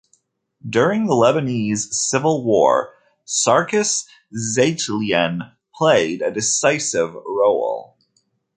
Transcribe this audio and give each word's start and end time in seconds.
During 0.67 1.05
the 1.05 1.13
Lebanese 1.13 1.93
civil 1.93 2.43
war, 2.43 2.95
Sarkis 3.27 4.07
Zeitlian 4.35 5.51
played 5.75 6.23
a 6.23 6.31
decisive 6.31 7.13
role. 7.13 7.97